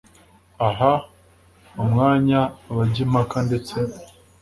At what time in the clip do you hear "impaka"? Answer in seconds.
3.07-3.37